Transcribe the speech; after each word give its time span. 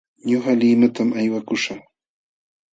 Ñuqa 0.29 0.51
limatam 0.59 1.09
aywakuśhaq. 1.19 1.81